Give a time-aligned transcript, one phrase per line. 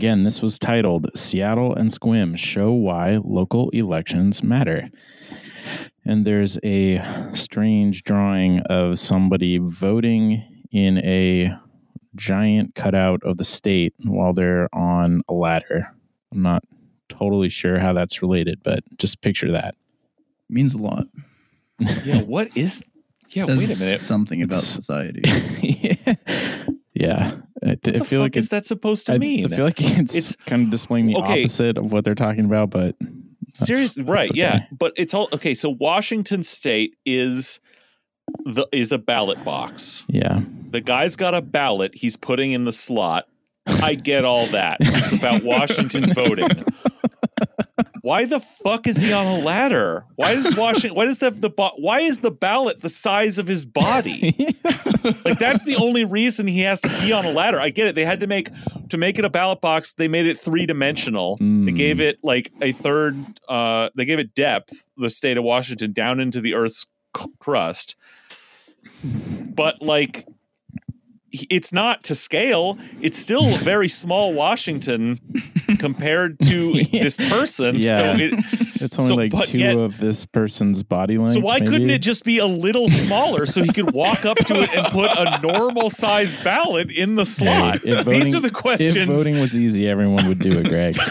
[0.00, 4.88] Again, this was titled Seattle and Sequim Show Why Local Elections Matter.
[6.06, 7.02] And there's a
[7.34, 10.42] strange drawing of somebody voting
[10.72, 11.54] in a
[12.16, 15.94] giant cutout of the state while they're on a ladder.
[16.32, 16.64] I'm not
[17.10, 19.74] totally sure how that's related, but just picture that.
[20.48, 21.08] Means a lot.
[22.06, 22.82] Yeah, what is?
[23.32, 24.00] Yeah, Says wait a minute.
[24.00, 25.20] Something about It's- society.
[26.94, 27.36] yeah.
[27.62, 29.44] I, What I feel fuck like is it- that supposed to I, mean?
[29.52, 31.40] I feel like it's, It's- kind of displaying the Okay.
[31.42, 34.30] opposite of what they're talking about, but that's- Seriously, that's right?
[34.30, 34.38] okay.
[34.38, 35.54] Yeah, but it's all okay.
[35.54, 37.60] So Washington State is
[38.44, 40.04] the is a ballot box.
[40.08, 40.40] Yeah.
[40.70, 41.94] The guy's got a ballot.
[41.96, 43.26] He's putting in the slot.
[43.66, 44.76] I get all that.
[44.80, 46.64] It's about Washington voting.
[48.02, 50.04] Why the fuck is he on a ladder?
[50.16, 50.94] Why does Washington?
[50.96, 54.56] Why does the the Why is the ballot the size of his body?
[54.62, 54.79] that's
[55.74, 57.60] the only reason he has to be on a ladder.
[57.60, 57.94] I get it.
[57.94, 58.48] They had to make
[58.90, 59.92] to make it a ballot box.
[59.92, 61.36] They made it three dimensional.
[61.38, 61.76] They Mm.
[61.76, 63.16] gave it like a third.
[63.48, 64.84] Uh, they gave it depth.
[64.96, 66.86] The state of Washington down into the Earth's
[67.38, 67.96] crust.
[69.04, 70.26] But like,
[71.32, 72.76] it's not to scale.
[73.00, 75.20] It's still a very small Washington
[75.78, 77.02] compared to Yeah.
[77.04, 77.76] this person.
[77.76, 78.16] Yeah.
[78.16, 81.32] So it, It's only So, like two yet- of this person's body length.
[81.34, 84.62] So why couldn't it just be a little smaller so he could walk up to
[84.62, 87.80] it and put a normal sized ballot in the slot?
[87.82, 88.96] Hey, if These are the questions.
[88.96, 90.96] If voting was easy, everyone would do it, Greg.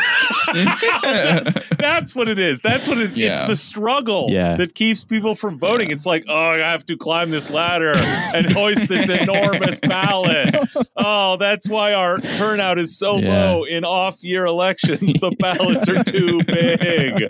[0.54, 2.62] that's, that's what it is.
[2.62, 3.18] That's what it is.
[3.18, 4.58] It's the struggle Yeah.
[4.58, 5.92] that keeps people from voting.
[5.92, 10.56] It's like, oh, I have to climb this ladder and hoist this enormous ballot.
[10.98, 13.30] Oh, that's why our turnout is so Yeah.
[13.52, 15.14] low in off year elections.
[15.16, 17.28] The ballots are too big.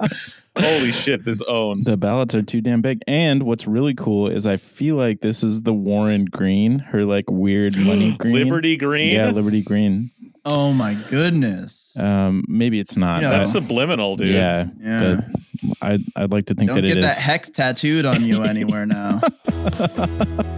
[0.57, 1.85] Holy shit, this owns.
[1.85, 3.01] the ballots are too damn big.
[3.07, 7.29] And what's really cool is I feel like this is the Warren Green, her like
[7.29, 8.33] weird money green.
[8.33, 9.13] Liberty Green.
[9.15, 10.11] Yeah, Liberty Green.
[10.45, 11.95] Oh my goodness.
[11.97, 13.21] Um, maybe it's not.
[13.21, 14.33] Yeah, but- That's subliminal, dude.
[14.33, 15.21] yeah, Yeah.
[15.61, 17.23] but I I'd like to think Don't that get it that is.
[17.23, 19.19] hex tattooed on you anywhere now.